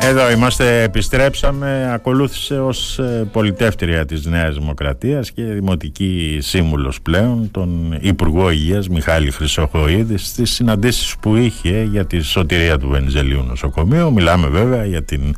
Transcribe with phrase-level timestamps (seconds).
[0.00, 7.98] Εδώ είμαστε, επιστρέψαμε, ακολούθησε ως ε, πολιτεύτρια της Νέας Δημοκρατίας και δημοτική σύμβουλος πλέον τον
[8.00, 14.12] Υπουργό Υγείας Μιχάλη Χρυσοχοίδης στις συναντήσεις που είχε για τη σωτηρία του Βενιζελίου νοσοκομείου.
[14.12, 15.34] Μιλάμε βέβαια για την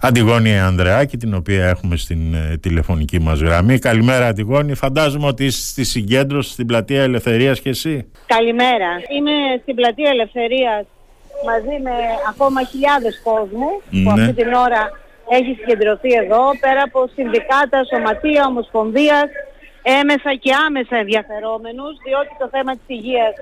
[0.00, 3.78] Αντιγόνη Ανδρεάκη την οποία έχουμε στην ε, τηλεφωνική μας γραμμή.
[3.78, 8.06] Καλημέρα Αντιγόνη, φαντάζομαι ότι είσαι στη συγκέντρωση στην Πλατεία Ελευθερίας και εσύ.
[8.26, 9.32] Καλημέρα, είμαι
[9.62, 10.86] στην Πλατεία Ελευθερίας
[11.50, 11.94] μαζί με
[12.28, 14.22] ακόμα χιλιάδες κόσμου που Ναι.
[14.22, 14.82] αυτή την ώρα
[15.28, 19.28] έχει συγκεντρωθεί εδώ πέρα από συνδικάτα, σωματεία, ομοσπονδίας
[20.00, 23.32] έμεσα και άμεσα ενδιαφερόμενους διότι το θέμα της υγείας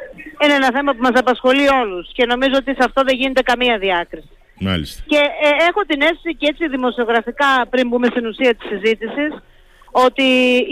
[0.43, 3.79] είναι ένα θέμα που μας απασχολεί όλους και νομίζω ότι σε αυτό δεν γίνεται καμία
[3.79, 4.29] διάκριση.
[4.61, 5.03] Μάλιστα.
[5.07, 9.33] Και ε, έχω την αίσθηση και έτσι δημοσιογραφικά πριν μπούμε στην ουσία της συζήτησης
[9.91, 10.29] ότι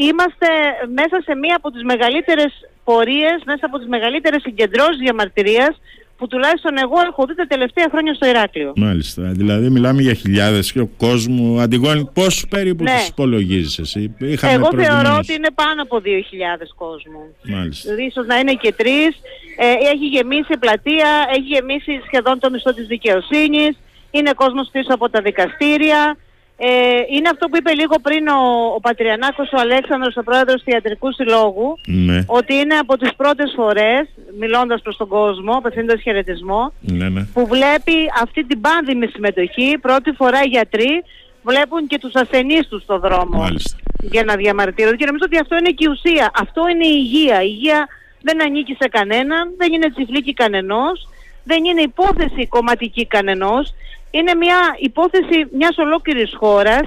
[0.09, 0.49] είμαστε
[0.95, 2.53] μέσα σε μία από τις μεγαλύτερες
[2.85, 5.81] πορείες, μέσα από τις μεγαλύτερες συγκεντρώσεις διαμαρτυρίας
[6.17, 8.73] που τουλάχιστον εγώ έχω δει τα τελευταία χρόνια στο Ηράκλειο.
[8.77, 9.23] Μάλιστα.
[9.23, 11.59] Δηλαδή μιλάμε για χιλιάδες και ο κόσμο.
[11.61, 12.91] Αντιγόνη, πόσους περίπου Ναι.
[12.99, 15.19] τους υπολογίζεις εσύ; Είχαμε εγώ θεωρώ προηγουμένως.
[15.19, 17.21] ότι είναι πάνω από 2.000 κόσμο.
[17.43, 17.83] Μάλιστα.
[17.89, 19.11] Δηλαδή ίσως να είναι και τρεις.
[19.59, 23.77] Ε, έχει γεμίσει η πλατεία, έχει γεμίσει σχεδόν το μισθό της δικαιοσύνης.
[24.11, 26.17] Είναι κόσμος πίσω από τα δικαστήρια.
[26.57, 26.67] Ε,
[27.11, 28.41] είναι αυτό που είπε λίγο πριν ο,
[28.75, 33.53] ο Πατριανάκος ο Αλέξανδρος, ο πρόεδρος του Ιατρικού Συλλόγου, Ναι, ότι είναι από τις πρώτες
[33.57, 37.23] φορές, μιλώντας προς τον κόσμο, απευθύνοντας χαιρετισμό, ναι, ναι.
[37.33, 39.79] που βλέπει αυτή την πάνδημη συμμετοχή.
[39.81, 41.05] Πρώτη φορά οι γιατροί
[41.43, 43.77] βλέπουν και τους ασθενείς τους στο δρόμο Μάλιστα.
[44.01, 44.97] για να διαμαρτύρονται.
[44.97, 46.31] Και νομίζω ότι αυτό είναι και η ουσία.
[46.35, 47.43] Αυτό είναι η υγεία.
[47.43, 47.89] Η υγεία
[48.23, 51.09] δεν ανήκει σε κανέναν, δεν είναι τσιφλίκι κανενός,
[51.45, 53.75] δεν είναι υπόθεση κομματική κανενός.
[54.11, 56.83] Είναι μια υπόθεση μιας ολόκληρης χώρας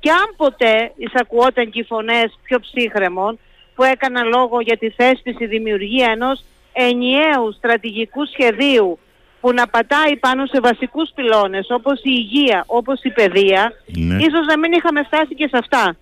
[0.00, 3.38] και αν ποτέ εισακουόταν και οι φωνές πιο ψύχρεμων
[3.74, 8.98] που έκαναν λόγο για τη θέσπιση δημιουργία ενός ενιαίου στρατηγικού σχεδίου
[9.40, 14.16] που να πατάει πάνω σε βασικούς πυλώνες όπως η υγεία, όπως η παιδεία, Ναι.
[14.16, 15.96] ίσως να μην είχαμε φτάσει και σε αυτά.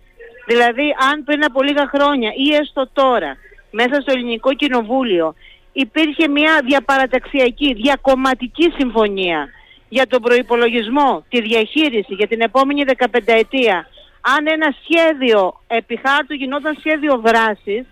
[0.47, 3.37] Δηλαδή, αν πριν από λίγα χρόνια ή έστω τώρα,
[3.71, 5.35] μέσα στο ελληνικό κοινοβούλιο,
[5.73, 9.49] υπήρχε μια διαπαραταξιακή, διακομματική συμφωνία
[9.89, 13.87] για τον προϋπολογισμό, τη διαχείριση για την επόμενη 15 ετία,
[14.21, 17.87] αν ένα σχέδιο επί χάρτου γινόταν σχέδιο δράσης,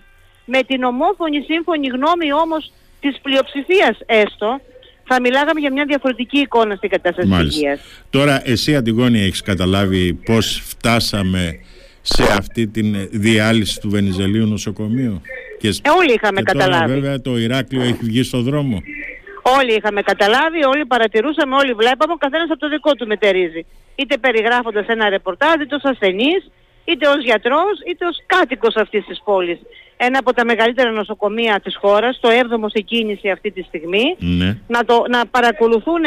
[0.45, 4.61] με την ομόφωνη σύμφωνη γνώμη όμως της πλειοψηφίας έστω,
[5.05, 7.61] θα μιλάγαμε για μια διαφορετική εικόνα στην κατάσταση της Μάλιστα.
[7.61, 7.81] υγείας.
[8.11, 11.61] Τώρα εσύ Αντιγόνη έχεις καταλάβει πώς φτάσαμε
[12.15, 15.21] σε αυτή την διάλυση του Βενιζελίου νοσοκομείου.
[15.59, 16.93] Και, Ε, όλοι είχαμε και τώρα καταλάβει.
[16.95, 18.83] βέβαια το Ηράκλειο έχει βγει στο δρόμο.
[19.59, 23.67] Όλοι είχαμε καταλάβει, όλοι παρατηρούσαμε, όλοι βλέπαμε, ο καθένας από το δικό του μετερίζει.
[23.95, 26.51] Είτε περιγράφοντας ένα ρεπορτάζ, είτε ως ασθενής,
[26.85, 29.59] είτε ως γιατρός, είτε ως κάτοικος αυτής της πόλης.
[30.01, 34.57] Ένα από τα μεγαλύτερα νοσοκομεία της χώρας, το 7ο σε κίνηση αυτή τη στιγμή, Ναι.
[34.69, 36.05] να, το, να παρακολουθούν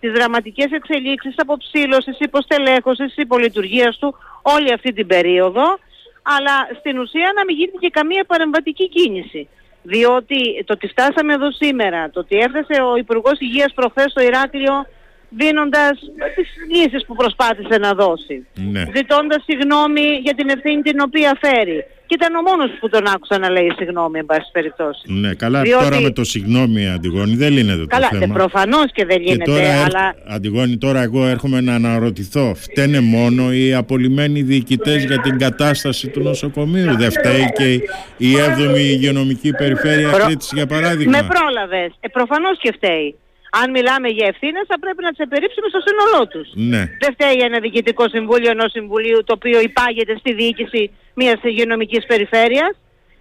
[0.00, 5.78] τις δραματικές εξελίξεις αποψήλωσης, υποστελέχωσης, υπολειτουργίας του όλη αυτή την περίοδο,
[6.22, 9.48] αλλά στην ουσία να μην γίνει και καμία παρεμβατική κίνηση.
[9.82, 14.86] Διότι το ότι φτάσαμε εδώ σήμερα, το ότι έφτασε ο Υπουργός Υγείας προχθές στο Ηράκλειο
[15.28, 15.92] δίνοντας
[16.36, 18.46] τις λύσεις που προσπάθησε να δώσει.
[18.72, 18.82] Ναι.
[18.96, 21.84] Ζητώντας συγγνώμη για την ευθύνη την οποία φέρει.
[22.06, 25.00] Και ήταν ο μόνος που τον άκουσα να λέει συγγνώμη, εν πάση περιπτώσει.
[25.12, 28.34] Ναι, καλά, Διότι- τώρα με το συγγνώμη Αντιγόνη δεν λύνεται Καλά, το δε, θέμα.
[28.34, 32.54] προφανώς και δεν Και γίνεται, τώρα, έρχ- αλλά Αντιγόνη, τώρα εγώ έρχομαι να αναρωτηθώ.
[32.54, 36.96] Φταίνε μόνο οι απολυμμένοι διοικητές για την κατάσταση του νοσοκομείου.
[36.96, 37.82] Δεν φταίει και η-
[38.16, 41.92] η 7η υγειονομική περιφέρεια Προ- Κρήτης για παράδειγμα; με πρόλαβες.
[42.00, 43.14] Ε, προφανώς και φταίει.
[43.50, 46.48] Αν μιλάμε για ευθύνες θα πρέπει να τις επερίψουμε στο σύνολό τους.
[46.54, 46.82] Ναι.
[47.02, 52.72] Δεν φταίει ένα διοικητικό συμβούλιο ενός συμβουλίου το οποίο υπάγεται στη διοίκηση μιας υγειονομικής περιφέρειας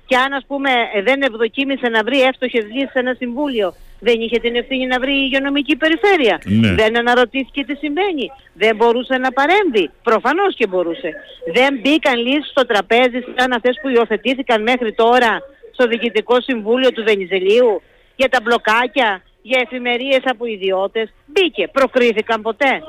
[0.05, 4.21] και αν ας πούμε ε, δεν ευδοκίμησε να βρει εύστοχες λύσεις σε ένα συμβούλιο δεν
[4.21, 6.41] είχε την ευθύνη να βρει η υγειονομική περιφέρεια.
[6.45, 6.73] Ναι.
[6.73, 8.31] Δεν αναρωτήθηκε τι συμβαίνει.
[8.53, 9.91] Δεν μπορούσε να παρέμβει.
[10.03, 11.13] Προφανώς και μπορούσε.
[11.53, 17.03] Δεν μπήκαν λύσεις στο τραπέζι σαν αυτές που υιοθετήθηκαν μέχρι τώρα στο Διοικητικό Συμβούλιο του
[17.03, 17.81] Βενιζελίου
[18.15, 21.13] για τα μπλοκάκια, για εφημερίες από ιδιώτες.
[21.25, 21.67] Μπήκε.
[21.71, 22.81] Προκρίθηκαν ποτέ.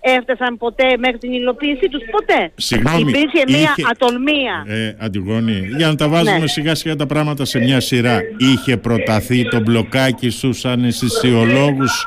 [0.00, 2.02] Έφτασαν ποτέ μέχρι την υλοποίησή τους.
[2.10, 2.52] Ποτέ.
[2.56, 4.64] Συγγνώμη, Υπήρχε μια είχε- ατολμία.
[4.68, 6.46] Ε, Αντιγόνη, για να τα βάζουμε Ναι.
[6.46, 8.20] σιγά σιγά τα πράγματα σε μια σειρά.
[8.36, 12.06] Είχε προταθεί το μπλοκάκι στους αναισθησιολόγους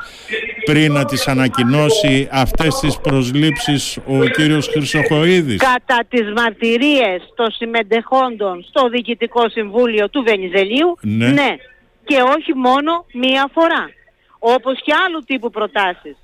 [0.64, 5.56] πριν να τις ανακοινώσει αυτές τις προσλήψεις ο κύριος Χρυσοχοίδης.
[5.56, 11.56] Κατά τις μαρτυρίες των συμμετεχόντων στο Διοικητικό Συμβούλιο του Βενιζελίου, Ναι.
[12.04, 13.90] Και όχι μόνο μία φορά.
[14.38, 16.16] Όπως και άλλου τύπου προτάσεις.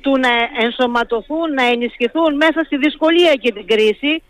[0.00, 0.28] Του να
[0.64, 4.22] ενσωματωθούν, να ενισχυθούν μέσα στη δυσκολία και την κρίση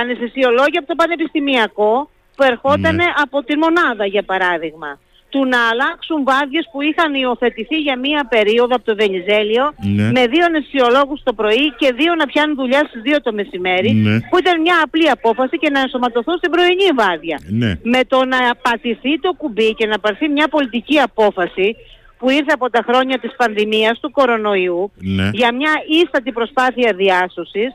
[0.00, 3.04] αναισθησιολόγοι από το Πανεπιστημιακό που ερχόταν Ναι.
[3.16, 4.98] από τη μονάδα για παράδειγμα.
[5.34, 9.64] Του να αλλάξουν βάδιες που είχαν υιοθετηθεί για μία περίοδο από το Βενιζέλιο
[9.96, 10.06] Ναι.
[10.16, 14.14] με δύο νεσιολόγους το πρωί και δύο να πιάνουν δουλειά στις δύο το μεσημέρι Ναι.
[14.28, 17.36] που ήταν μια απλή απόφαση και να ενσωματωθούν στην πρωινή βάδια.
[17.60, 17.70] Ναι.
[17.82, 21.76] Με το να πατηθεί το κουμπί και να πάρθει μια πολιτική απόφαση
[22.18, 25.28] που ήρθε από τα χρόνια της πανδημίας του κορονοϊού Ναι.
[25.32, 25.72] για μια
[26.02, 27.70] ίστατη προσπάθεια διάσωσης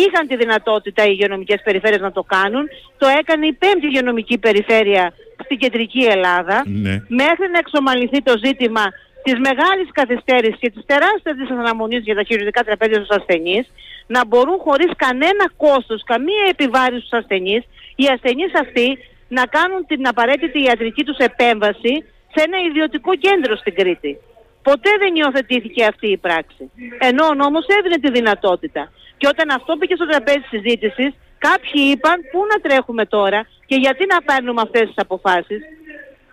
[0.00, 2.68] είχαν τη δυνατότητα οι υγειονομικές περιφέρειες να το κάνουν.
[2.98, 5.12] Το έκανε η πέμπτη υγειονομική περιφέρεια
[5.44, 6.94] στην κεντρική Ελλάδα Ναι.
[7.08, 8.84] μέχρι να εξομαλυνθεί το ζήτημα
[9.22, 13.64] της μεγάλης καθυστέρησης και της τεράστιας της αναμονής για τα χειρουργικά τραπέζια στους ασθενείς
[14.06, 17.62] να μπορούν χωρίς κανένα κόστος, καμία επιβάρηση στους ασθενείς
[17.96, 18.98] οι ασθενείς αυτοί
[19.28, 21.92] να κάνουν την απαραίτητη ιατρική τους επέμβαση
[22.34, 24.18] σε ένα ιδιωτικό κέντρο στην Κρήτη.
[24.62, 26.70] Ποτέ δεν υιοθετήθηκε αυτή η πράξη.
[26.98, 28.92] Ενώ ο νόμος έδινε τη δυνατότητα.
[29.22, 31.10] Και όταν αυτό πήγε στο τραπέζι της συζήτησης,
[31.46, 35.60] κάποιοι είπαν πού να τρέχουμε τώρα και γιατί να παίρνουμε αυτές τις αποφάσεις.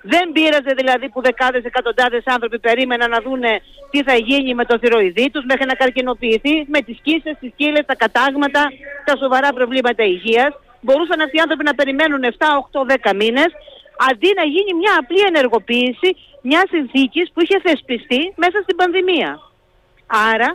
[0.01, 3.51] Δεν πείραζε δηλαδή που δεκάδες εκατοντάδες άνθρωποι περίμεναν να δούνε
[3.91, 7.85] τι θα γίνει με το θηροειδή τους μέχρι να καρκινοποιηθεί με τις κίσες, τις κύλες,
[7.85, 8.63] τα κατάγματα,
[9.05, 10.51] τα σοβαρά προβλήματα υγείας.
[10.81, 13.49] Μπορούσαν αυτοί οι άνθρωποι να περιμένουν 7, 8, 10 μήνες
[14.09, 16.09] αντί να γίνει μια απλή ενεργοποίηση
[16.41, 19.31] μιας συνθήκης που είχε θεσπιστεί μέσα στην πανδημία.
[20.31, 20.49] Άρα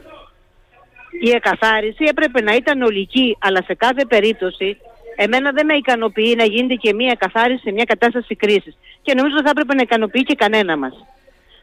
[1.21, 4.77] η εκαθάριση έπρεπε να ήταν ολική, αλλά σε κάθε περίπτωση
[5.17, 8.77] εμένα δεν με ικανοποιεί να γίνεται και μια εκαθάριση σε μια κατάσταση κρίσης.
[9.03, 11.07] Και νομίζω δεν θα έπρεπε να ικανοποιεί και κανένα μας.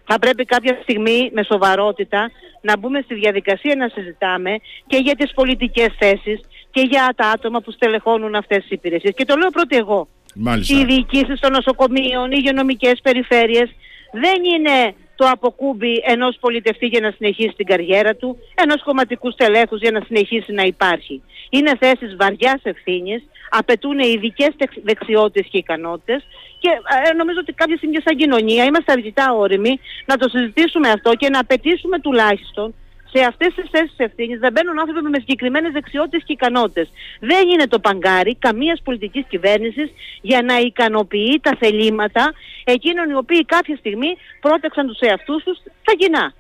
[0.06, 2.32] Θα πρέπει κάποια στιγμή με σοβαρότητα
[2.62, 4.56] να μπούμε στη διαδικασία να συζητάμε
[4.88, 6.40] και για τις πολιτικές θέσεις
[6.72, 9.14] και για τα άτομα που στελεχώνουν αυτές τις υπηρεσίες.
[9.16, 10.08] Και το λέω πρώτη εγώ.
[10.36, 10.78] Μάλιστα.
[10.78, 13.70] Οι διοικήσεις των νοσοκομείων, οι υγειονομικές περιφέρειες
[14.12, 19.80] δεν είναι το αποκούμπι ενός πολιτευτή για να συνεχίσει την καριέρα του, ενός κομματικού στελέχους
[19.80, 21.22] για να συνεχίσει να υπάρχει.
[21.50, 24.50] Είναι θέσεις βαριάς ευθύνης, απαιτούν ειδικές
[24.84, 26.22] δεξιότητες και ικανότητες
[26.60, 26.70] και
[27.10, 31.30] ε, νομίζω ότι κάποια στιγμή σαν κοινωνία είμαστε αρκετά όριμοι να το συζητήσουμε αυτό και
[31.30, 32.74] να απαιτήσουμε τουλάχιστον
[33.14, 36.88] σε αυτές τις θέσεις ευθύνης να μπαίνουν άνθρωποι με συγκεκριμένες δεξιότητες και ικανότητες.
[37.20, 39.90] Δεν είναι το παγκάρι καμίας πολιτικής κυβέρνησης
[40.22, 44.12] για να ικανοποιεί τα θελήματα εκείνων οι οποίοι κάποια στιγμή
[44.42, 46.34] πρότεξαν τους εαυτούς τους τα κοινά.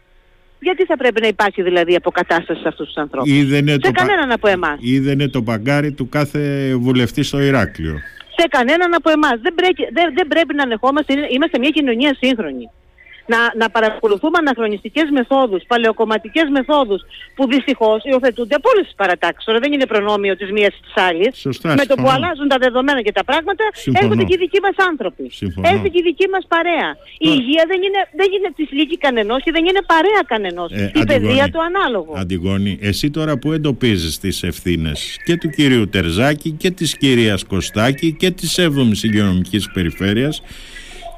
[0.59, 4.01] Γιατί θα πρέπει να υπάρχει δηλαδή αποκατάσταση σε αυτούς τους ανθρώπους; Είδαινε Σε το, πα-
[4.05, 4.77] κανέναν από εμάς.
[4.81, 7.99] είδαινε το παγκάρι του κάθε βουλευτή στο Ηράκλειο.
[8.37, 9.35] σε κανέναν από εμάς.
[9.41, 12.69] Δεν πρέπει, δεν, δεν πρέπει να ανεχόμαστε, είναι- είμαστε μια κοινωνία σύγχρονη.
[13.31, 17.01] Να, να παρακολουθούμε αναχρονιστικές μεθόδους, παλαιοκομματικές μεθόδους
[17.35, 19.43] που δυστυχώς υιοθετούνται από όλες τις παρατάξεις.
[19.47, 21.31] Τώρα δεν είναι προνόμιο της μίας της άλλης.
[21.47, 22.15] Σωστά, Με το που συμφωνώ.
[22.15, 23.99] αλλάζουν τα δεδομένα και τα πράγματα Συμφωνώ.
[24.01, 25.25] έρχονται και οι δικοί μας άνθρωποι.
[25.41, 25.63] Συμφωνώ.
[25.69, 26.89] Έρχεται και η δική μας παρέα.
[27.17, 30.69] Η Τώρα- υγεία δεν είναι, δεν είναι της λύκη κανενός και δεν είναι παρέα κανενός.
[30.71, 31.51] Ε, η παιδεία Αντιγόνη.
[31.55, 32.11] το ανάλογο.
[32.23, 38.07] Αντιγόνη, εσύ τώρα που εντοπίζεις τις ευθύνες και του κυρίου Τερζάκη και της κυρίας Κωστάκη
[38.21, 40.41] και της 7ης Υγειονομικής Περιφέρειας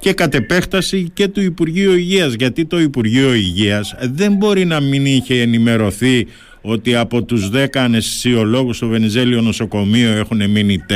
[0.03, 5.05] και κατ' επέκταση και του Υπουργείου Υγείας γιατί το Υπουργείο Υγείας δεν μπορεί να μην
[5.05, 6.27] είχε ενημερωθεί
[6.61, 10.94] ότι από τους 10 αναισθησιολόγους στο Βενιζέλιο νοσοκομείο έχουν μείνει 4.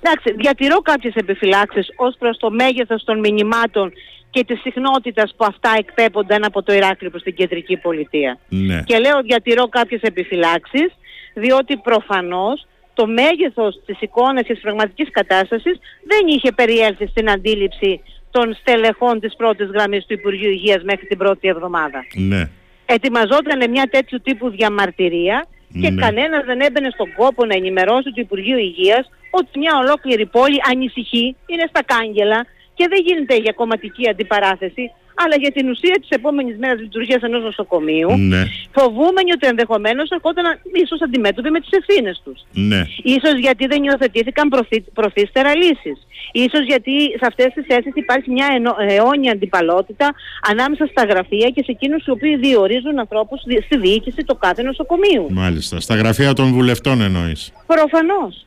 [0.00, 3.92] Εντάξει, διατηρώ κάποιες επιφυλάξεις ως προς το μέγεθος των μηνυμάτων
[4.30, 8.38] και της συχνότητας που αυτά εκπέπονταν από το Ηράκλειο προς την κεντρική πολιτεία.
[8.48, 8.82] Ναι.
[8.86, 10.88] Και λέω διατηρώ κάποιες επιφυλάξεις,
[11.34, 18.00] διότι προφανώς το μέγεθος της εικόνας και της πραγματικής κατάστασης δεν είχε περιέλθει στην αντίληψη
[18.36, 22.00] των στελεχών της πρώτης γραμμής του Υπουργείου Υγείας μέχρι την πρώτη εβδομάδα.
[22.14, 22.42] Ναι.
[22.86, 25.46] Ετοιμαζόταν μια τέτοιου τύπου διαμαρτυρία
[25.82, 26.00] και Ναι.
[26.04, 31.36] κανένας δεν έμπαινε στον κόπο να ενημερώσει το Υπουργείο Υγείας ότι μια ολόκληρη πόλη ανησυχεί,
[31.46, 34.84] είναι στα κάγκελα και δεν γίνεται για κομματική αντιπαράθεση,
[35.22, 38.42] αλλά για την ουσία της επόμενης μέρας λειτουργίας ενός νοσοκομείου, Ναι.
[38.78, 42.38] φοβούμενοι ότι ενδεχομένως ερχόταν ίσως αντιμέτωποι με τις ευθύνες τους.
[42.52, 42.80] Ναι.
[43.02, 45.98] Ίσως γιατί δεν υιοθετήθηκαν προθύ, προθύστερα λύσεις.
[46.32, 50.14] Ίσως γιατί σε αυτές τις θέσεις υπάρχει μια ενο- αιώνια αντιπαλότητα
[50.50, 54.62] ανάμεσα στα γραφεία και σε εκείνους οι οποίοι διορίζουν ανθρώπους δι- στη διοίκηση του κάθε
[54.62, 55.26] νοσοκομείου.
[55.30, 55.80] Μάλιστα.
[55.80, 57.52] Στα γραφεία των βουλευτών εννοείς.
[57.66, 58.45] Προφανώς.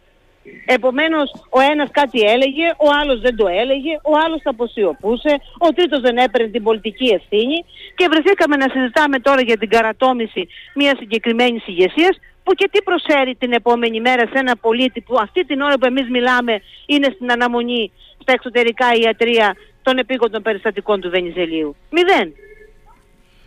[0.65, 5.67] Επομένως, ο ένας κάτι έλεγε, ο άλλος δεν το έλεγε, ο άλλος τα αποσιωπούσε, ο
[5.75, 7.65] τρίτος δεν έπαιρνε την πολιτική ευθύνη
[7.95, 13.35] και βρεθήκαμε να συζητάμε τώρα για την καρατόμηση μιας συγκεκριμένης ηγεσίας που και τι προσφέρει
[13.35, 17.31] την επόμενη μέρα σε ένα πολίτη που αυτή την ώρα που εμείς μιλάμε είναι στην
[17.31, 17.91] αναμονή
[18.21, 21.75] στα εξωτερικά ιατρία των επίγοντων περιστατικών του Βενιζελίου.
[21.89, 22.33] Μηδέν.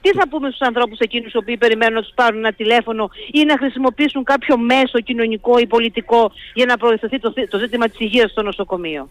[0.03, 3.45] Τι θα πούμε στους ανθρώπους εκείνους οι οποίοι περιμένουν να τους πάρουν ένα τηλέφωνο ή
[3.45, 8.01] να χρησιμοποιήσουν κάποιο μέσο κοινωνικό ή πολιτικό για να προωθηθεί το, θ- το ζήτημα της
[8.01, 9.09] υγείας στο νοσοκομείο.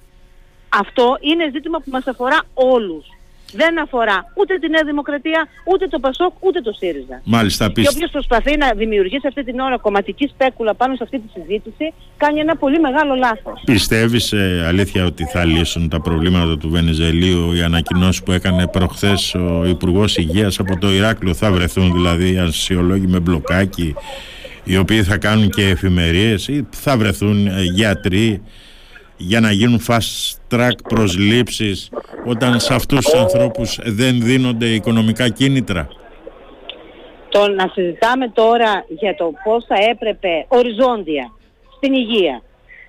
[0.69, 3.05] Αυτό είναι ζήτημα που μας αφορά όλους.
[3.53, 7.21] Δεν αφορά ούτε τη Νέα Δημοκρατία, ούτε το Πασόκ, ούτε το ΣΥΡΙΖΑ.
[7.23, 11.39] Μάλιστα, Και όποιος προσπαθεί να δημιουργήσει αυτή την ώρα κομματική σπέκουλα πάνω σε αυτή τη
[11.39, 13.61] συζήτηση, κάνει ένα πολύ μεγάλο λάθος.
[13.65, 19.35] Πιστεύεις ε, αλήθεια ότι θα λύσουν τα προβλήματα του Βενιζελίου οι ανακοινώσεις που έκανε προχθές
[19.35, 23.95] ο Υπουργός Υγείας από το Ηράκλειο θα βρεθούν δηλαδή ασιολόγοι με μπλοκάκι
[24.63, 28.41] οι οποίοι θα κάνουν και εφημερίες ή θα βρεθούν ε, γιατροί
[29.21, 31.89] για να γίνουν fast track προσλήψεις
[32.25, 35.87] όταν σε αυτούς τους ανθρώπους δεν δίνονται οικονομικά κίνητρα;
[37.29, 41.31] Το να συζητάμε τώρα για το πώς θα έπρεπε οριζόντια
[41.75, 42.41] στην υγεία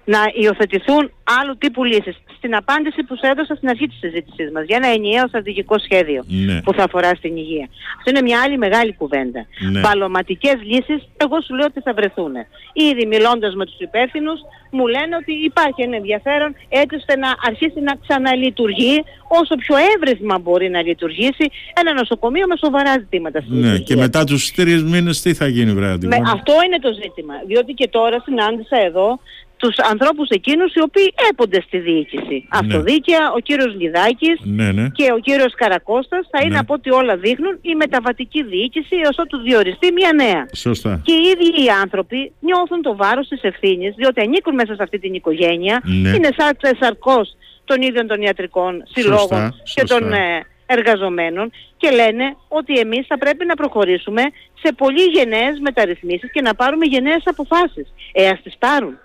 [0.04, 2.16] να υιοθετηθούν άλλου τύπου λύσεις.
[2.36, 6.24] Στην απάντηση που σου έδωσα στην αρχή της συζήτησής μας για ένα ενιαίο στρατηγικό σχέδιο
[6.26, 6.60] Ναι.
[6.62, 7.68] που θα αφορά στην υγεία.
[7.98, 9.46] Αυτό είναι μια άλλη μεγάλη κουβέντα.
[9.70, 9.80] Ναι.
[9.80, 12.32] Παλωματικές λύσεις, εγώ σου λέω ότι θα βρεθούν.
[12.72, 14.40] Ήδη μιλώντας με τους υπεύθυνους,
[14.70, 20.38] μου λένε ότι υπάρχει ένα ενδιαφέρον έτσι ώστε να αρχίσει να ξαναλειτουργεί όσο πιο εύρεθμα
[20.38, 23.78] μπορεί να λειτουργήσει ένα νοσοκομείο με σοβαρά ζητήματα στην Ναι, υγεία.
[23.78, 27.34] και μετά τους τρεις μήνες τι θα γίνει βρε Με, Αντιγόνη; αυτό είναι το ζήτημα.
[27.46, 29.20] Διότι και τώρα συνάντησα εδώ
[29.62, 32.46] τους ανθρώπους εκείνους οι οποίοι έπονται στη διοίκηση.
[32.50, 34.88] Αυτοδίκαια, ο κύριος Λιδάκης Ναι, ναι.
[34.88, 36.58] και ο κύριος Καρακώστας θα είναι Ναι.
[36.58, 40.48] από ό,τι όλα δείχνουν η μεταβατική διοίκηση έως ότου διοριστεί μια νέα.
[40.54, 41.00] Σωστά.
[41.04, 44.98] Και οι ίδιοι οι άνθρωποι νιώθουν το βάρος της ευθύνης διότι ανήκουν μέσα σε αυτή
[44.98, 45.80] την οικογένεια.
[45.84, 46.08] Ναι.
[46.08, 50.16] Είναι σαν σαρκός των ίδιων των ιατρικών συλλόγων Σωστά, και των σωστά.
[50.16, 54.22] ε, εργαζομένων και λένε ότι εμείς θα πρέπει να προχωρήσουμε
[54.62, 57.86] σε πολύ γενναίες μεταρρυθμίσεις και να πάρουμε γενναίες αποφάσεις.
[58.12, 58.98] Ε, ας τις πάρουν.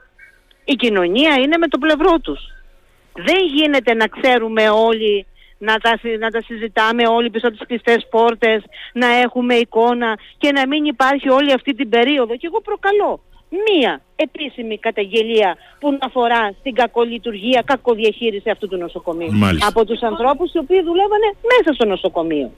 [0.71, 2.39] Η κοινωνία είναι με το πλευρό τους.
[3.27, 5.25] Δεν γίνεται να ξέρουμε όλοι,
[5.57, 8.59] να τα, συ- να τα συζητάμε όλοι πίσω από τις κλειστές πόρτες,
[8.93, 12.33] να έχουμε εικόνα και να μην υπάρχει όλη αυτή την περίοδο.
[12.37, 19.33] Και εγώ προκαλώ μία επίσημη καταγγελία που να αφορά στην κακολειτουργία, κακοδιαχείριση αυτού του νοσοκομείου.
[19.33, 19.67] Μάλιστα.
[19.67, 22.51] Από τους ανθρώπους οι οποίοι δουλεύανε μέσα στο νοσοκομείο.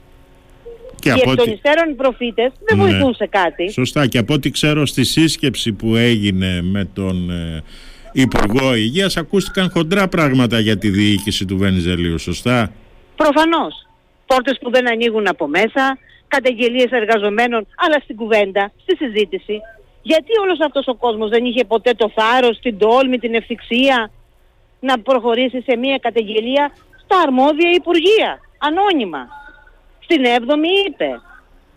[1.00, 1.50] Και Οι από εκ των ό,τι...
[1.50, 2.82] υστέρων προφήτες δεν Ναι.
[2.84, 3.70] βοηθούν σε κάτι.
[3.72, 4.06] Σωστά.
[4.06, 7.62] Και από ό,τι ξέρω στη σύσκεψη που έγινε με τον ε,
[8.12, 12.18] Υπουργό Υγείας ακούστηκαν χοντρά πράγματα για τη διοίκηση του Βενιζελίου.
[12.18, 12.72] Σωστά;
[13.16, 13.86] Προφανώς.
[14.26, 15.98] Πόρτες που δεν ανοίγουν από μέσα,
[16.28, 19.60] καταγγελίες εργαζομένων, αλλά στην κουβέντα, στη συζήτηση.
[20.02, 24.10] Γιατί όλος αυτός ο κόσμος δεν είχε ποτέ το θάρρος, την τόλμη, την ευθυξία
[24.80, 26.72] να προχωρήσει σε μια καταγγελία
[27.04, 29.28] στα αρμόδια υπουργεία, ανώνυμα.
[30.00, 31.20] Στην 7η είπε.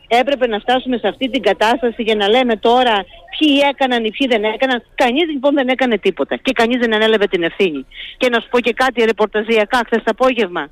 [0.07, 3.05] Έπρεπε να φτάσουμε σε αυτή την κατάσταση για να λέμε τώρα
[3.45, 4.83] ποιοι έκαναν ή ποιοι δεν έκαναν.
[4.95, 7.85] Κανείς λοιπόν δεν έκανε τίποτα και κανείς δεν ανέλαβε την ευθύνη.
[8.17, 10.69] Και να σου πω και κάτι ρεπορταζιακά χθες το απόγευμα.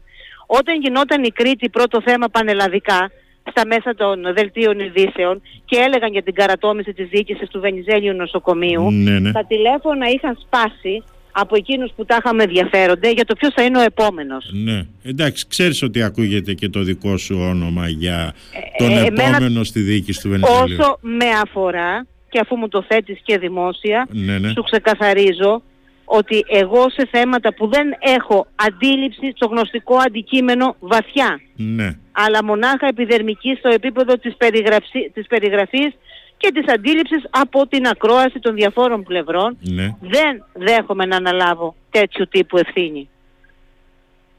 [0.47, 3.11] Όταν γινόταν η Κρήτη πρώτο θέμα πανελλαδικά
[3.49, 8.91] στα μέσα των δελτίων ειδήσεων και έλεγαν για την καρατόμηση της διοίκησης του Βενιζέλιου νοσοκομείου,
[8.91, 9.31] Ναι, ναι.
[9.31, 13.77] τα τηλέφωνα είχαν σπάσει από εκείνους που τα είχαμε ενδιαφέρονται για το ποιος θα είναι
[13.77, 14.49] ο επόμενος.
[14.53, 14.85] Ναι.
[15.03, 18.33] Εντάξει, ξέρεις ότι ακούγεται και το δικό σου όνομα για
[18.77, 20.77] τον ε, εμένα- επόμενο στη διοίκηση του Βενιζελίου.
[20.79, 24.49] Όσο με αφορά και αφού μου το θέτεις και δημόσια, Ναι, ναι.
[24.49, 25.61] σου ξεκαθαρίζω
[26.05, 31.97] ότι εγώ σε θέματα που δεν έχω αντίληψη στο γνωστικό αντικείμενο βαθιά, Ναι.
[32.11, 35.89] αλλά μονάχα επιδερμική στο επίπεδο της, περιγραψή, της περιγραφής
[36.37, 39.95] και της αντίληψης από την ακρόαση των διαφόρων πλευρών, Ναι.
[40.01, 43.09] δεν δέχομαι να αναλάβω τέτοιου τύπου ευθύνη.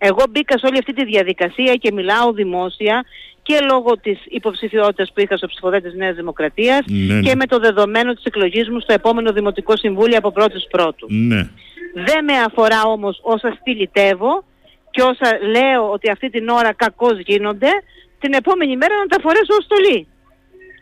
[0.05, 3.05] Εγώ μπήκα σε όλη αυτή τη διαδικασία και μιλάω δημόσια
[3.43, 7.21] και λόγω της υποψηφιότητας που είχα στο ψηφοδέ της Νέας Δημοκρατίας Ναι, ναι.
[7.21, 11.07] και με το δεδομένο της εκλογής μου στο επόμενο Δημοτικό Συμβούλιο από πρώτης πρώτου.
[11.11, 11.49] Ναι.
[11.95, 14.45] Δεν με αφορά όμως όσα στυλιτεύω
[14.91, 17.71] και όσα λέω ότι αυτή την ώρα κακώς γίνονται,
[18.19, 20.07] την επόμενη μέρα να τα φορέσω ως στολή.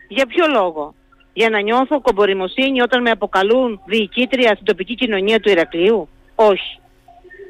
[0.07, 0.93] Για ποιο λόγο;
[1.33, 6.80] Για να νιώθω κομπορημοσύνη όταν με αποκαλούν διοικήτρια στην τοπική κοινωνία του Ηρακλείου; Όχι.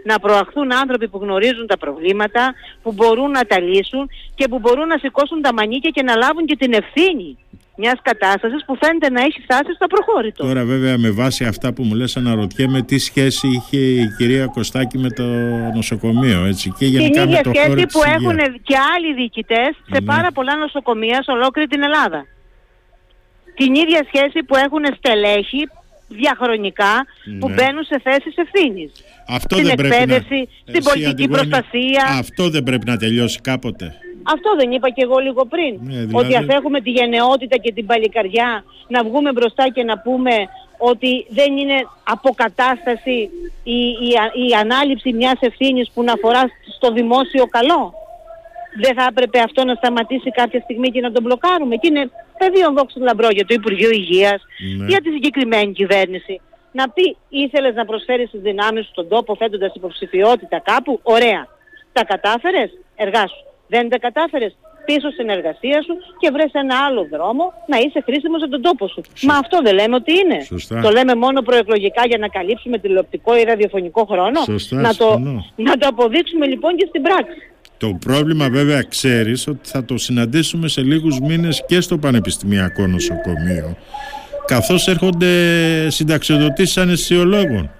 [0.05, 2.53] Να προαχθούν άνθρωποι που γνωρίζουν τα προβλήματα,
[2.83, 6.45] που μπορούν να τα λύσουν και που μπορούν να σηκώσουν τα μανίκια και να λάβουν
[6.45, 7.37] και την ευθύνη
[7.75, 10.43] μιας κατάστασης που φαίνεται να έχει φτάσει στο προχώρητο.
[10.43, 14.97] Τώρα βέβαια με βάση αυτά που μου λες αναρωτιέμαι τι σχέση είχε η κυρία Κωστάκη
[14.97, 15.23] με το
[15.75, 18.15] νοσοκομείο έτσι και την γενικά ίδια με το χώρο σχέση της που υγείας.
[18.21, 20.01] έχουν και άλλοι διοικητές σε Ναι.
[20.01, 22.25] πάρα πολλά νοσοκομεία σε ολόκληρη την Ελλάδα.
[23.55, 25.69] Την ίδια σχέση που έχουν στελέχη
[26.19, 26.93] διαχρονικά
[27.39, 27.53] που Ναι.
[27.53, 28.91] μπαίνουν σε θέσεις ευθύνης.
[29.27, 29.95] Αυτό στην δεν πρέπει να...
[30.01, 32.03] εκπαίδευση, στην Εσύ, πολιτική Αντιγόνη, προστασία.
[32.19, 33.85] Αυτό δεν πρέπει να τελειώσει κάποτε.
[34.23, 35.73] Αυτό δεν είπα και εγώ λίγο πριν.
[35.81, 39.97] Ναι, δηλαδή- Ότι ας έχουμε τη γενναιότητα και την παλικαριά να βγούμε μπροστά και να
[39.99, 40.33] πούμε
[40.77, 43.17] ότι δεν είναι αποκατάσταση
[43.63, 44.09] η, η,
[44.47, 46.43] η ανάληψη μιας ευθύνης που να αφορά
[46.75, 47.93] στο δημόσιο καλό.
[48.81, 51.75] Δεν θα έπρεπε αυτό να σταματήσει κάποια στιγμή και να τον μπλοκάρουμε.
[51.75, 52.09] Και είναι
[52.41, 54.41] πεδίο δόξου λαμπρό για το Υπουργείο Υγείας,
[54.77, 54.85] Ναι.
[54.85, 56.41] για τη συγκεκριμένη κυβέρνηση.
[56.71, 61.47] Να πει ήθελες να προσφέρεις τις δυνάμεις σου στον τόπο θέτοντας υποψηφιότητα κάπου, ωραία.
[61.93, 63.43] Τα κατάφερες, εργάσου.
[63.67, 64.55] Δεν τα κατάφερες;
[64.85, 68.87] Πίσω στην εργασία σου και βρες ένα άλλο δρόμο να είσαι χρήσιμος σε τον τόπο
[68.87, 69.01] σου.
[69.21, 70.39] Μα αυτό δεν λέμε ότι είναι.
[70.43, 70.81] Σωστά.
[70.81, 74.39] Το λέμε μόνο προεκλογικά για να καλύψουμε τηλεοπτικό ή ραδιοφωνικό χρόνο.
[74.43, 75.45] Σωστά, να, το, συμφωνώ.
[75.55, 77.50] να το αποδείξουμε λοιπόν και στην πράξη.
[77.81, 83.75] Το πρόβλημα βέβαια ξέρεις ότι θα το συναντήσουμε σε λίγους μήνες και στο Πανεπιστημιακό Νοσοκομείο
[84.45, 85.27] καθώς έρχονται
[85.89, 87.71] συνταξιοδοτήσεις αναισθησιολόγων.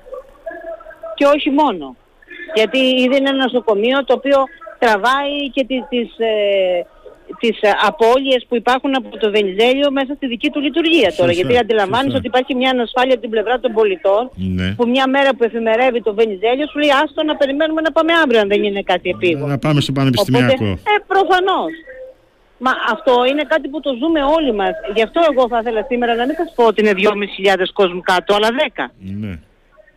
[1.16, 1.96] Και όχι μόνο.
[2.56, 4.38] Γιατί ήδη είναι ένα νοσοκομείο το οποίο
[4.80, 6.86] τραβάει και τις, τις, ε,
[7.40, 11.32] τις ε, απώλειες που υπάρχουν από το Βενιζέλιο μέσα στη δική του λειτουργία τώρα.
[11.32, 12.18] Σωστά, Γιατί αντιλαμβάνεις σωστά.
[12.18, 14.24] ότι υπάρχει μια ανασφάλεια από την πλευρά των πολιτών
[14.58, 14.68] Ναι.
[14.78, 18.40] που μια μέρα που εφημερεύει το Βενιζέλιο σου λέει άστο να περιμένουμε να πάμε αύριο
[18.40, 19.50] αν δεν είναι κάτι επίγον.
[19.50, 20.54] Να πάμε στο Πανεπιστημιακό.
[20.54, 21.72] Οπότε, ε, προφανώς.
[22.66, 24.74] Μα αυτό είναι κάτι που το ζούμε όλοι μας.
[24.96, 28.36] Γι' αυτό εγώ θα ήθελα σήμερα να μην σας πω ότι είναι 2.500 κόσμου κάτω,
[28.36, 28.92] αλλά 10.
[29.22, 29.40] Ναι.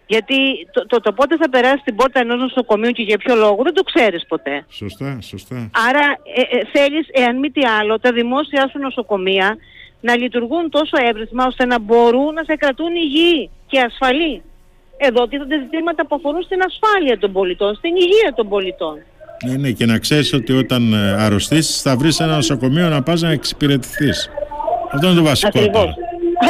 [0.07, 0.35] Γιατί
[0.73, 3.75] το, το, το πότε θα περάσει την πόρτα ενός νοσοκομείου και για ποιο λόγο δεν
[3.75, 4.65] το ξέρεις ποτέ.
[4.69, 5.71] Σωστά, σωστά.
[5.89, 6.07] Άρα
[6.37, 9.57] ε, ε, θέλεις, εάν μη τι άλλο, τα δημόσια σου νοσοκομεία
[10.01, 14.43] να λειτουργούν τόσο εύρυθμα ώστε να μπορούν να σε κρατούν υγιή και ασφαλή.
[14.97, 18.99] Εδώ τίθονται ζητήματα που αφορούν στην ασφάλεια των πολιτών, στην υγεία των πολιτών.
[19.47, 23.21] Ναι, ναι, και να ξέρεις ότι όταν ε, αρρωστήσεις θα βρεις ένα νοσοκομείο να πας
[23.21, 24.31] να εξυπηρετηθείς.
[24.93, 25.49] Αυτό είναι το βασικό.
[25.49, 25.83] Ακριβώς.
[25.83, 25.95] τώρα.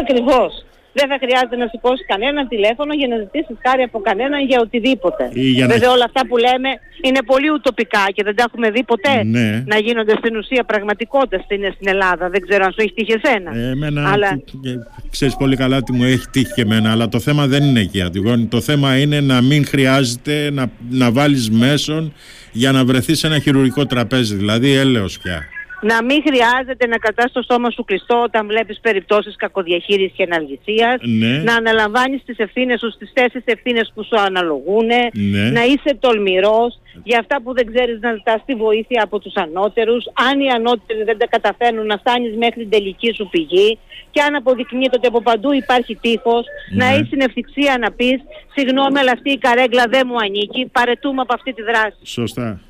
[0.00, 0.63] Ακριβώς.
[0.98, 5.24] Δεν θα χρειάζεται να σηκώσει κανένα τηλέφωνο για να ζητήσεις χάρη από κανέναν για οτιδήποτε.
[5.32, 6.70] Ή για να- Βέβαια όλα αυτά που λέμε
[7.06, 9.48] είναι πολύ ουτοπικά και δεν τα έχουμε δει ποτέ Ναι.
[9.72, 12.24] να γίνονται στην ουσία πραγματικότητα στην, στην Ελλάδα.
[12.34, 13.50] Δεν ξέρω αν σου έχει τύχει εσένα.
[13.58, 14.28] Ε, εμένα, Αλλά
[14.64, 14.72] ε,
[15.10, 18.00] ξέρεις πολύ καλά ότι μου έχει τύχει και εμένα, αλλά το θέμα δεν είναι εκεί,
[18.02, 18.44] Αντιγόνη.
[18.46, 22.12] Το θέμα είναι να μην χρειάζεται να, να βάλεις μέσον
[22.52, 25.42] για να βρεθείς σε ένα χειρουργικό τραπέζι, δηλαδή έλεος πια.
[25.90, 30.96] Να μην χρειάζεται να κρατάς το στόμα σου κλειστό όταν βλέπεις περιπτώσεις κακοδιαχείρισης και εναργησίας.
[31.02, 31.42] Ναι.
[31.42, 34.86] Να αναλαμβάνεις τις ευθύνες σου στις θέσεις ευθύνες που σου αναλογούν.
[34.86, 35.50] Ναι.
[35.50, 40.04] Να είσαι τολμηρός για αυτά που δεν ξέρεις να ζητάς τη βοήθεια από τους ανώτερους.
[40.30, 43.78] Αν οι ανώτεροι δεν τα καταφέρνουν να φτάνεις μέχρι την τελική σου πηγή.
[44.10, 46.94] Και αν αποδεικνύεται ότι από παντού υπάρχει τείχος, να Ναι.
[46.94, 48.18] έχεις την ευθυξία να πεις
[48.56, 51.96] «Συγγνώμη, αλλά αυτή η καρέγκλα δεν μου ανήκει, παρετούμε από αυτή τη δράση».
[52.02, 52.60] Σωστά.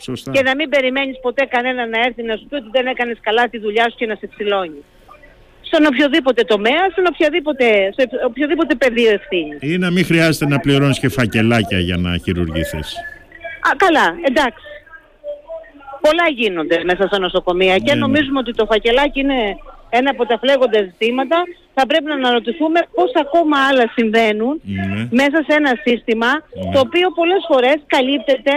[0.00, 0.30] Σωστά.
[0.30, 3.48] Και να μην περιμένεις ποτέ κανένα να έρθει να σου πει ότι δεν έκανες καλά
[3.48, 4.84] τη δουλειά σου και να σε ψηλώνει.
[5.60, 7.64] Στον οποιοδήποτε τομέα, στον οποιοδήποτε,
[7.96, 9.58] σε οποιοδήποτε πεδίο ευθύνης.
[9.60, 12.96] Ή να μην χρειάζεται να πληρώνεις και φακελάκια για να χειρουργηθείς.
[13.68, 14.64] Α, καλά, εντάξει.
[16.00, 17.98] Πολλά γίνονται μέσα στα νοσοκομεία και Ναι, ναι.
[18.06, 19.40] νομίζουμε ότι το φακελάκι είναι
[19.90, 21.36] ένα από τα φλέγοντα ζητήματα.
[21.74, 25.08] Θα πρέπει να αναρωτηθούμε πώς ακόμα άλλα συμβαίνουν Ναι.
[25.10, 26.72] μέσα σε ένα σύστημα Ναι.
[26.72, 28.52] το οποίο πολλές φορές καλύπτεται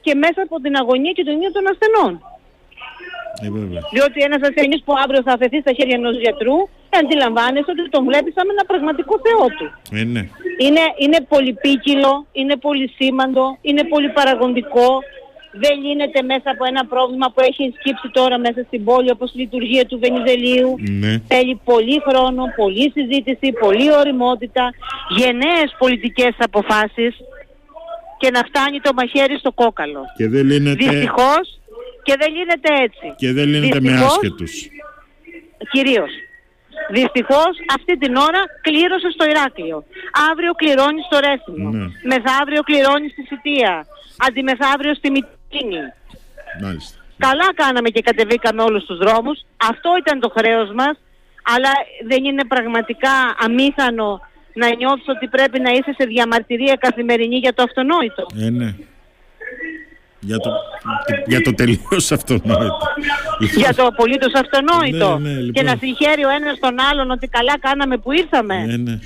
[0.00, 2.12] και μέσα από την αγωνία και τον ίδιο των ασθενών.
[3.44, 3.80] Ε, βέβαια.
[3.94, 6.56] Διότι ένας ασθενής που αύριο θα αφαιθεί στα χέρια ενός γιατρού,
[7.00, 9.66] αντιλαμβάνεσαι ότι τον βλέπεις σαν ένα πραγματικό θεό του.
[9.98, 10.22] Ε, ναι.
[10.64, 14.88] Είναι, είναι πολυπίκυλο, είναι πολυσήμαντο, είναι πολυπαραγοντικό.
[15.52, 19.38] Δεν λύνεται μέσα από ένα πρόβλημα που έχει σκύψει τώρα μέσα στην πόλη όπως η
[19.38, 20.74] λειτουργία του Βενιζελίου.
[21.02, 21.12] Ναι.
[21.32, 24.64] Θέλει πολύ χρόνο, πολλή συζήτηση, πολλή οριμότητα,
[25.18, 27.12] γενναίες πολιτικές αποφάσεις
[28.20, 30.02] και να φτάνει το μαχαίρι στο κόκαλο.
[30.16, 31.44] Και δεν λύνεται, Δυστυχώς
[32.06, 33.06] και δεν λύνεται έτσι.
[33.16, 34.52] και δεν λύνεται με Δυστυχώς, άσχετους.
[35.72, 36.10] Κυρίως.
[36.90, 39.84] Δυστυχώς αυτή την ώρα κλήρωσε στο Ηράκλειο.
[40.30, 41.68] Αύριο κληρώνει στο Ρέθυμνο.
[41.70, 41.86] Ναι.
[42.10, 43.86] Μεθαύριο κληρώνει στη Σιτία.
[44.26, 45.82] Αντιμεθαύριο στη Μητίνη.
[46.62, 46.96] Μάλιστα.
[47.26, 49.38] Καλά κάναμε και κατεβήκαμε όλους τους δρόμους.
[49.70, 50.94] Αυτό ήταν το χρέος μας.
[51.54, 51.72] Αλλά
[52.10, 53.12] δεν είναι πραγματικά
[53.44, 54.20] αμήχανο
[54.54, 58.26] να νιώθεις ότι πρέπει να είσαι σε διαμαρτυρία καθημερινή για το αυτονόητο.
[58.40, 58.74] Ε, ναι.
[60.20, 60.50] Για το,
[61.26, 62.78] για το τελείως αυτονόητο.
[63.56, 65.18] για το απολύτως αυτονόητο.
[65.18, 65.52] Ναι, ναι, λοιπόν.
[65.52, 68.54] Και να συγχαίρει ο ένας τον άλλον ότι καλά κάναμε που ήρθαμε.
[68.54, 68.98] Ε, ναι.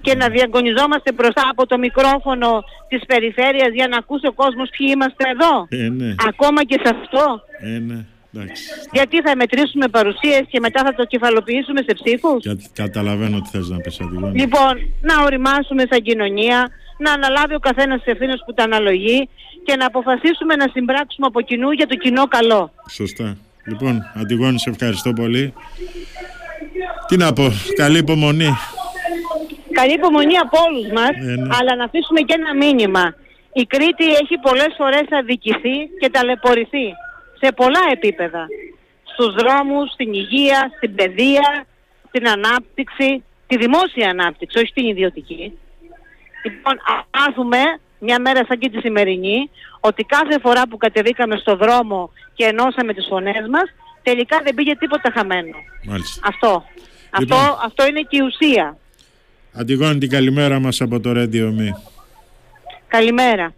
[0.00, 4.86] και να διαγωνιζόμαστε μπροστά από το μικρόφωνο της περιφέρειας για να ακούσει ο κόσμος ποιοι
[4.94, 5.66] είμαστε εδώ.
[5.68, 6.14] Ε, ναι.
[6.28, 7.42] Ακόμα και σε αυτό.
[7.60, 8.04] Ε, ναι.
[8.34, 8.62] Εντάξει.
[8.92, 13.68] Γιατί θα μετρήσουμε παρουσίες και μετά θα το κεφαλοποιήσουμε σε ψήφους; Κα, καταλαβαίνω τι θες
[13.68, 14.38] να πεις Αντιγόνη.
[14.40, 19.28] Λοιπόν, να οριμάσουμε σαν κοινωνία, να αναλάβει ο καθένας τις ευθύνες που τα αναλογεί
[19.64, 22.72] και να αποφασίσουμε να συμπράξουμε από κοινού για το κοινό καλό.
[22.90, 23.36] Σωστά.
[23.64, 25.52] Λοιπόν, Αντιγόνη, σε ευχαριστώ πολύ.
[27.08, 27.44] Τι να πω,
[27.76, 28.50] καλή υπομονή.
[29.72, 31.48] Καλή υπομονή από όλους μας, Ε, ναι.
[31.60, 33.14] αλλά να αφήσουμε και ένα μήνυμα.
[33.52, 36.86] Η Κρήτη έχει πολλές φορές αδικηθεί και ταλαιπωρηθεί
[37.40, 38.46] σε πολλά επίπεδα.
[39.12, 41.66] Στους δρόμους, στην υγεία, στην παιδεία,
[42.08, 45.58] στην ανάπτυξη, τη δημόσια ανάπτυξη, όχι την ιδιωτική.
[46.44, 47.58] Λοιπόν, α- μάθουμε
[47.98, 49.50] μια μέρα σαν και τη σημερινή,
[49.80, 53.64] ότι κάθε φορά που κατεβήκαμε στο δρόμο και ενώσαμε τις φωνές μας,
[54.02, 55.56] τελικά δεν πήγε τίποτα χαμένο.
[55.84, 56.20] Μάλιστα.
[56.28, 56.64] Αυτό.
[57.18, 57.38] Λοιπόν.
[57.38, 58.76] Αυτό, αυτό είναι και η ουσία.
[59.52, 61.68] Αντιγόνη την καλημέρα μας από το Radio Me.
[62.88, 63.54] Καλημέρα.